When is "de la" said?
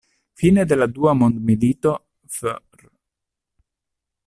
0.65-0.87